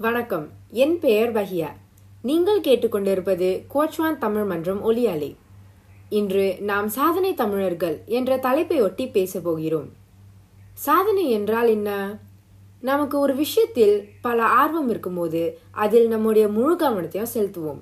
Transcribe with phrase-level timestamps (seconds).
[0.00, 0.48] வணக்கம்.
[0.70, 1.68] என் பெயர் பஹியா
[2.22, 5.36] நீங்கள் கேட்டுக்கொண்டிருப்பது கோச்வான் தமிழ் மன்றம் ஒலியாலை
[6.08, 9.88] இன்று நாம் சாதனை தமிழர்கள் என்ற தலைப்பை ஒட்டி பேசப் போகிறோம்.
[10.74, 12.18] சாதனை என்றால் என்ன?
[12.80, 17.80] நமக்கு ஒரு விஷயத்தில் பல ஆர்வம் இருக்கும்போது அதில் நம்முடைய முழு கவனத்தையும் செலுத்துவோம்.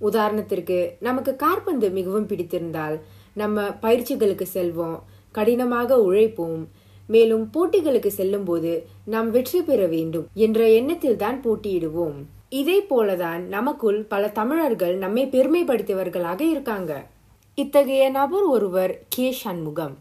[0.00, 3.00] உதாரணத்திற்கு நமக்கு கார்பந்து மிகவும் பிடித்திருந்தால்
[3.34, 5.02] நம்ம பயிற்சிகளுக்கு செல்வோம்
[5.32, 6.66] கடினமாக உழைப்போம்
[7.08, 8.72] மேலும் போட்டிகளுக்கு செல்லும்போது
[9.04, 12.18] நாம் வெற்றி பெற வேண்டும் என்ற எண்ணத்தில் தான் போட்டியிடுவோம்.
[12.48, 17.06] இதே போலதான் நமக்குள் பல தமிழர்கள் நம்மை பெருமைப்படுத்தியவர்களாக இருக்காங்க.
[17.54, 19.30] இத்தகைய நபர் ஒருவர் கே.
[19.32, 19.96] சண்முகம்.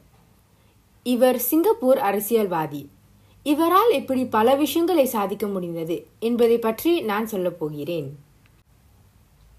[1.04, 2.90] இவர் சிங்கப்பூர் அரசியல்வாதி.
[3.44, 8.10] இவரால் எப்படி பல விஷயங்களை சாதிக்க முடிந்தது என்பதை பற்றி நான் சொல்லப் போகிறேன்.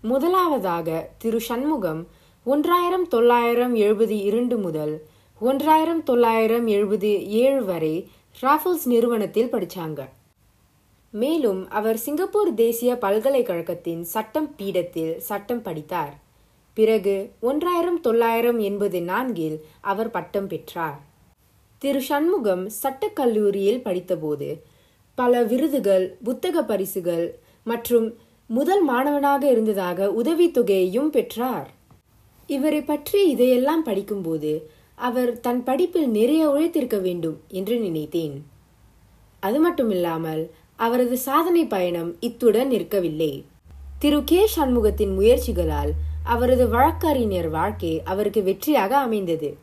[0.03, 2.07] முதலாவதாக திரு சண்முகம்
[2.45, 4.95] ஒன்றாயிரம் தொள்ளாயிரம் எழுபது இரண்டு முதல்
[5.41, 8.11] ஒன்றாயிரம் தொள்ளாயிரம் எழுபது ஏழு வரை
[8.43, 10.09] ராஃபல்ஸ் நிறுவனத்தில் படித்தாங்க
[11.11, 16.15] மேலும் அவர் சிங்கப்பூர் தேசிய பல்கலைக்கழகத்தின் சட்டம் பீடத்தில் சட்டம் படித்தார்.
[16.75, 20.99] பிறகு ஒன்றாயிரம் தொள்ளாயிரம் எண்பது நான்கில் அவர் பட்டம் பெற்றார்.
[21.79, 24.61] திரு சண்முகம் சட்டக்கல்லூரியில் படித்தபோது
[25.15, 31.71] பல விருதுகள் புத்தக பரிசுகள் மற்றும் முதல் மாணவனாக இருந்ததாக உதவித்தொகையையும் பெற்றார்.
[32.47, 34.53] இவரை பற்றி இதையெல்லாம் படிக்கும்போது
[34.99, 38.47] அவர் தன் படிப்பில் நிறைய உழைத்திருக்க வேண்டும் என்று நினைத்தேன்.
[39.41, 43.45] அது மட்டுமில்லாமல் அவரது சாதனை பயணம் இத்துடன் நிற்கவில்லை.
[43.99, 44.25] திரு.
[44.25, 44.47] கே.
[44.47, 45.91] சண்முகத்தின் முயற்சிகளால்
[46.25, 49.57] அவரது வழக்கறிஞர் வாழ்க்கை அவருக்கு வெற்றியாக அமைந்தது.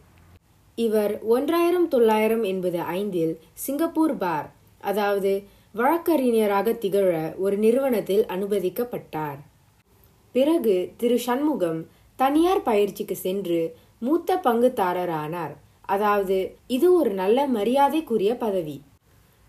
[0.76, 9.40] இவர் ஒன்றாயிரம் தொள்ளாயிரம் என்பது ஐந்தில் சிங்கப்பூர் பார் அதாவது வழக்கறிஞராக திகழ ஒரு நிறுவனத்தில் அனுமதிக்கப்பட்டார்.
[10.32, 11.20] பிறகு திரு.
[11.20, 13.62] சண்முகம் தனியார் பயிற்சிக்கு சென்று
[14.02, 15.54] மூத்த பங்குதாரரானார்.
[15.82, 18.82] அதாவது இது ஒரு நல்ல மரியாதைக்குரிய பதவி.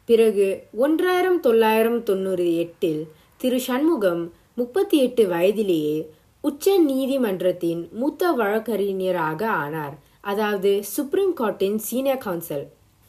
[0.09, 3.03] பிறகு ஒன்றாயிரம் தொள்ளாயிரம் தொண்ணூறு எட்டில்
[3.37, 5.97] திரு சண்முகம் முப்பத்தி எட்டு வயதிலேயே
[6.45, 9.97] உச்ச நீதிமன்றத்தின் மூத்த வழக்கறிஞராக ஆனார்.
[10.21, 12.67] அதாவது சுப்ரீம் கோர்ட்டின் சீனியர் கவுன்சில்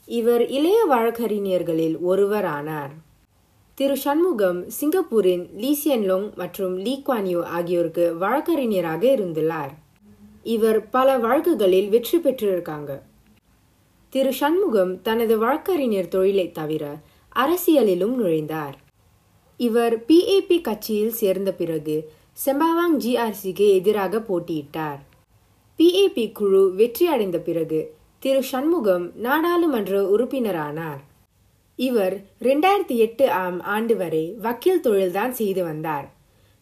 [0.07, 2.93] இவர் இளைய வழக்கறிஞர்களில் ஒருவர் ஆனார்
[3.77, 9.73] திரு சண்முகம் சிங்கப்பூரின் லீசியன்லோங் மற்றும் லீ குவான்யூ ஆகியோருக்கு வழக்கறிஞராக இருந்துள்ளார்.
[10.55, 12.91] இவர் பல வழக்குகளில் வெற்றி பெற்றிருக்காங்க.
[14.13, 16.83] திரு சண்முகம் தனது வழக்கறிஞர் தொழிலை தவிர
[17.35, 18.75] அரசியலிலும் நுழைந்தார்.
[19.59, 21.95] இவர் பிஏபி கட்சியில் சேர்ந்த பிறகு
[22.45, 24.99] செம்பாவாங் ஜிஆர்சிக்கு எதிராக போட்டியிட்டார்.
[25.79, 27.79] பிஏபி குழு வெற்றி அடைந்த பிறகு
[28.19, 31.01] திரு சண்முகம் நாடாளுமன்ற உறுப்பினரானார்.
[31.75, 36.07] இவர் ரெண்டாயிரத்தி எட்டு ஆம் ஆண்டு வரை வக்கீல் தொழில்தான் செய்து வந்தார்.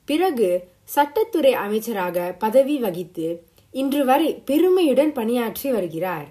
[0.08, 0.50] பிறகு
[0.96, 3.28] சட்டத்துறை அமைச்சராக பதவி வகித்து
[3.76, 6.28] இன்று வரை பெருமையுடன் பணியாற்றி வருகிறார்.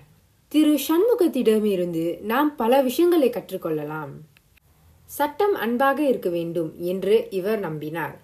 [0.48, 4.12] திரு சண்முகத்திடமிருந்து நாம் பல விஷயங்களை கற்றுக்கொள்ளலாம்.
[5.06, 8.14] சட்டம் அன்பாக இருக்க வேண்டும் என்று இவர் நம்பினார்.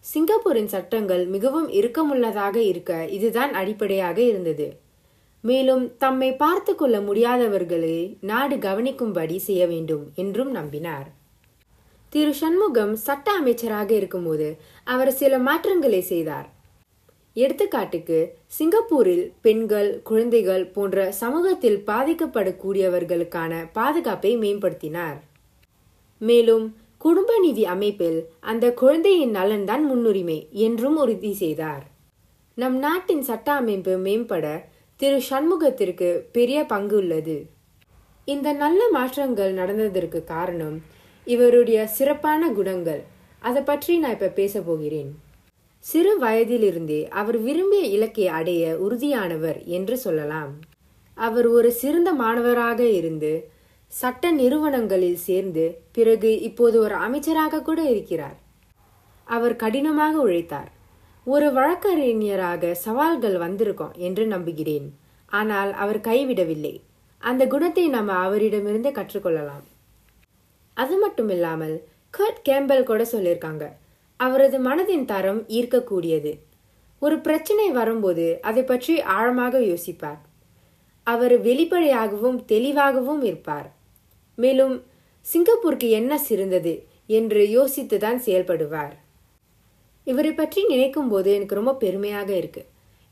[0.00, 4.76] சிங்கப்பூரின் சட்டங்கள் மிகவும் இறுக்கமுள்ளதாக இருக்க இதுதான் அடிப்படையாக இருந்தது.
[5.40, 11.06] மேலும் தம்மை பார்த்து கொள்ள முடியாதவர்களை நாடு கவனிக்கும்படி செய்ய வேண்டும் என்றும் நம்பினார்.
[12.08, 16.53] திரு சண்முகம் சட்ட அமைச்சராக இருக்கும்போது அவர் சில மாற்றங்களை செய்தார்.
[17.36, 25.18] எடுத்துக்காட்டுக்கு சிங்கப்பூரில் பெண்கள் குழந்தைகள் போன்ற சமூகத்தில் பாதிக்கப்படக்கூடியவர்களுக்கான பாதுகாப்பை மேம்படுத்தினார்.
[26.20, 26.66] மேலும்
[26.98, 31.82] குடும்ப நிதி அமைப்பில் அந்த குழந்தையின் நலன்தான் முன்னுரிமை என்றும் உறுதி செய்தார்.
[32.54, 34.46] நம் நாட்டின் சட்ட அமைப்பு மேம்பட
[35.00, 37.36] திரு சண்முகத்திற்கு பெரிய பங்கு உள்ளது.
[38.28, 40.76] இந்த நல்ல மாற்றங்கள் நடந்ததற்கு காரணம்
[41.26, 43.02] இவருடைய சிறப்பான குணங்கள்.
[43.42, 45.10] அதை பற்றி நான் இப்ப பேச போகிறேன்.
[45.84, 50.52] சிறு வயதிலிருந்தே அவர் விரும்பிய இலக்கை அடைய உறுதியானவர் என்று சொல்லலாம்.
[51.14, 53.48] அவர் ஒரு சிறந்த மாணவராக இருந்து
[53.88, 58.38] சட்ட நிறுவனங்களில் சேர்ந்து பிறகு இப்போது ஒரு அமைச்சராக கூட இருக்கிறார்.
[59.24, 60.70] அவர் கடினமாக உழைத்தார்.
[61.24, 64.88] ஒரு வழக்கறிஞராக சவால்கள் வந்திருக்கும் என்று நம்புகிறேன்.
[65.26, 66.80] ஆனால் அவர் கைவிடவில்லை.
[67.18, 69.64] அந்த குணத்தை நாம் அவரிடமிருந்து கற்றுக்கொள்ளலாம்.
[70.74, 71.84] அது மட்டும் இல்லாமல்
[72.18, 73.64] கர்ட் கேம்பல் கூட சொல்லியிருக்காங்க.
[74.26, 76.32] அவரது மனதின் தரம் ஈர்க்கக்கூடியது.
[77.02, 80.20] ஒரு பிரச்சனை வரும்போது அதை பற்றி ஆழமாக யோசிப்பார்.
[81.06, 83.68] அவர் வெளிப்படையாகவும் தெளிவாகவும் இருப்பார்.
[84.38, 84.76] மேலும்
[85.26, 86.74] சிங்கப்பூருக்கு என்ன சிறந்தது?
[87.16, 88.94] என்று யோசித்துதான் செயல்படுவார்.
[90.06, 92.62] இவரை பற்றி நினைக்கும் போது எனக்கு ரொம்ப பெருமையாக இருக்கு.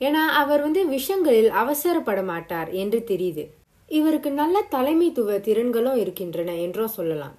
[0.00, 3.44] ஏன்னா அவர் வந்து விஷயங்களில் அவசரப்பட மாட்டார் என்று தெரியுது.
[3.90, 7.36] இவருக்கு நல்ல தலைமைத்துவ திறன்களும் இருக்கின்றன என்றும் சொல்லலாம்.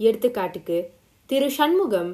[0.00, 0.78] எடுத்துக்காட்டுக்கு
[1.30, 2.12] திரு சண்முகம்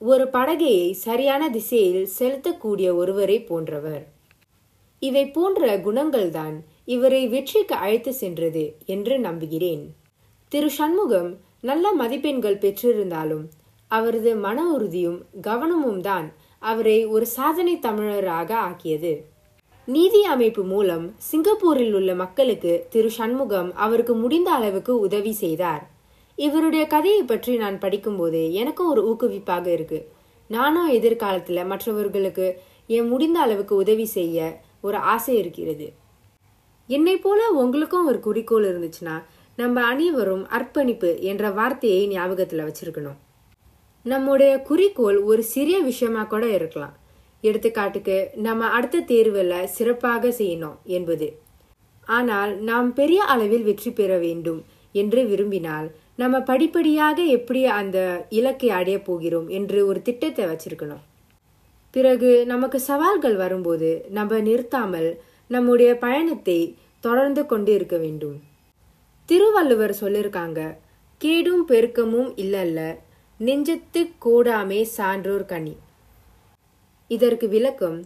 [0.00, 4.06] ஒரு படகையை சரியான திசையில் செலுத்தக்கூடிய ஒருவரை போன்றவர்.
[4.98, 9.94] இவை போன்ற குணங்கள்தான் இவரை வெற்றிக்கு அழைத்து சென்றது என்று நம்புகிறேன்.
[10.48, 13.44] திரு சண்முகம் நல்ல மதிப்பெண்கள் பெற்றிருந்தாலும்
[13.88, 19.24] அவரது மன உறுதியும் கவனமும் தான் அவரை ஒரு சாதனை தமிழராக ஆக்கியது.
[19.86, 25.90] நீதி அமைப்பு மூலம் சிங்கப்பூரில் உள்ள மக்களுக்கு திரு சண்முகம் அவருக்கு முடிந்த அளவுக்கு உதவி செய்தார்.
[26.38, 29.98] இவருடைய கதையை பற்றி நான் படிக்கும்போது எனக்கும் ஒரு ஊக்குவிப்பாக இருக்கு.
[30.50, 32.46] நானும் எதிர்காலத்தில் மற்றவர்களுக்கு
[32.96, 34.38] என் முடிந்த அளவுக்கு உதவி செய்ய
[34.80, 35.86] ஒரு ஆசை இருக்கிறது.
[36.88, 39.16] என்னை போல உங்களுக்கும் ஒரு குறிக்கோள் இருந்துச்சுன்னா
[39.58, 43.18] நம்ம அனைவரும் அர்ப்பணிப்பு என்ற வார்த்தையை ஞாபகத்தில் வச்சிருக்கணும்.
[44.06, 46.94] நம்முடைய குறிக்கோள் ஒரு சிறிய விஷயமா கூட இருக்கலாம்.
[47.44, 51.28] எடுத்துக்காட்டுக்கு நம்ம அடுத்த தேர்வில் சிறப்பாக செய்யணும் என்பது.
[52.08, 54.60] ஆனால் நாம் பெரிய அளவில் வெற்றி பெற வேண்டும்
[54.94, 61.02] என்று விரும்பினால் நம்ம படிப்படியாக எப்படி அந்த இலக்கை அடைய போகிறோம் என்று ஒரு திட்டத்தை வச்சிருக்கணும்.
[61.90, 65.10] பிறகு நமக்கு சவால்கள் வரும்போது நம்ம நிறுத்தாமல்
[65.46, 68.36] நம்முடைய பயணத்தை தொடர்ந்து கொண்டு இருக்க வேண்டும்.
[69.26, 70.60] திருவள்ளுவர் சொல்லியிருக்காங்க
[71.18, 72.80] கேடும் பெருக்கமும் இல்லல்ல
[73.40, 75.74] நெஞ்சத்து கூடாமே சான்றோர் கனி.
[77.08, 77.98] இதற்கு விளக்கம்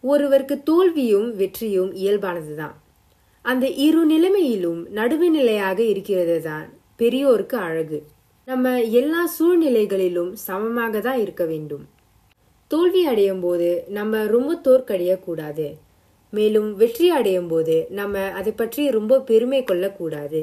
[0.00, 2.76] ஒருவருக்கு தோல்வியும் வெற்றியும் இயல்பானதுதான்.
[3.44, 6.68] அந்த இரு நிலைமையிலும் நடுவுநிலையாக இருக்கிறது தான்
[7.00, 7.98] பெரியோருக்கு அழகு.
[8.48, 8.66] நம்ம
[9.00, 11.84] எல்லா சூழ்நிலைகளிலும் சமமாக தான் இருக்க வேண்டும்.
[12.70, 15.68] தோல்வி அடையும் போது நம்ம ரொம்ப தோற்கடையக்கூடாது
[16.32, 20.42] மேலும் வெற்றி அடையும் போது நம்ம அதை பற்றி ரொம்ப பெருமை கொள்ளக்கூடாது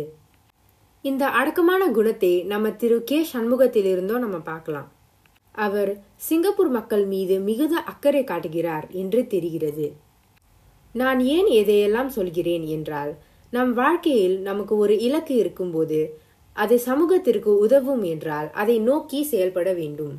[1.06, 2.98] இந்த அடக்கமான குணத்தை நம்ம திரு.
[3.03, 3.18] கே.
[3.33, 4.89] சண்முகத்திலிருந்தோ நம்ம பார்க்கலாம்.
[5.56, 5.92] அவர்
[6.27, 9.88] சிங்கப்பூர் மக்கள் மீது மிகுந்த அக்கறை காட்டுகிறார் என்று தெரிகிறது.
[10.95, 13.12] நான் ஏன் எதையெல்லாம் சொல்கிறேன் என்றால்
[13.53, 16.00] நம் வாழ்க்கையில் நமக்கு ஒரு இலக்கு இருக்கும்போது
[16.63, 20.15] அது சமூகத்திற்கு உதவும் என்றால் அதை நோக்கி செயல்பட வேண்டும்.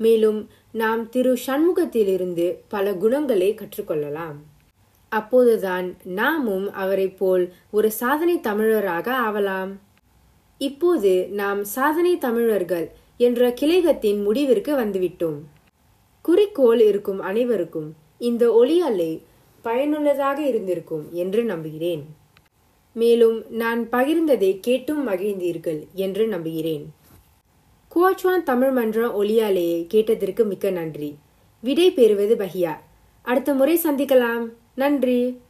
[0.00, 0.40] மேலும்
[0.72, 4.38] நாம் திரு சண்முகத்திலிருந்து பல குணங்களை கற்றுக்கொள்ளலாம்.
[5.12, 5.88] அப்போதுதான்
[6.20, 9.72] நாமும் அவரை போல் ஒரு சாதனை தமிழராக ஆவலாம்.
[10.60, 12.86] இப்போது நாம் சாதனை தமிழர்கள்
[13.16, 15.40] என்ற கிளைகத்தின் முடிவிற்கு வந்துவிட்டோம்.
[16.24, 17.88] குறிக்கோள் இருக்கும் அனைவருக்கும்
[18.18, 19.12] இந்த ஒளி அலை
[19.64, 22.02] பயனுள்ளதாக இருந்திருக்கும் என்று நம்புகிறேன்.
[22.92, 26.94] மேலும் நான் பகிர்ந்ததை கேட்டும் மகிழ்ந்தீர்கள் என்று நம்புகிறேன்.
[27.94, 31.14] குவாச்சுவான் தமிழ் மன்றம் ஒளியாலையை கேட்டதற்கு மிக்க நன்றி.
[31.60, 32.76] விடை பெறுவது பஹியா
[33.22, 34.48] அடுத்த முறை சந்திக்கலாம்.
[34.74, 35.40] நன்றி.